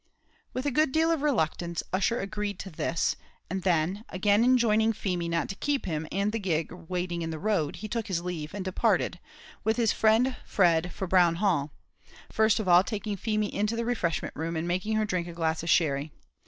With 0.51 0.65
a 0.65 0.71
good 0.71 0.91
deal 0.91 1.11
of 1.11 1.21
reluctance 1.21 1.83
Ussher 1.93 2.19
agreed 2.19 2.57
to 2.57 2.71
this; 2.71 3.15
and 3.51 3.61
then, 3.61 4.03
again 4.09 4.43
enjoining 4.43 4.93
Feemy 4.93 5.29
not 5.29 5.47
to 5.49 5.53
keep 5.55 5.85
him 5.85 6.07
and 6.11 6.31
the 6.31 6.39
gig 6.39 6.71
waiting 6.71 7.21
in 7.21 7.29
the 7.29 7.37
road, 7.37 7.75
he 7.75 7.87
took 7.87 8.07
his 8.07 8.23
leave, 8.23 8.55
and 8.55 8.65
departed, 8.65 9.19
with 9.63 9.77
his 9.77 9.91
friend 9.93 10.35
Fred, 10.43 10.91
for 10.91 11.05
Brown 11.05 11.35
Hall; 11.35 11.71
first 12.31 12.59
of 12.59 12.67
all 12.67 12.83
taking 12.83 13.15
Feemy 13.15 13.53
into 13.53 13.75
the 13.75 13.85
refreshment 13.85 14.35
room, 14.35 14.55
and 14.55 14.67
making 14.67 14.95
her 14.95 15.05
drink 15.05 15.27
a 15.27 15.33
glass 15.33 15.61
of 15.61 15.69
sherry. 15.69 16.11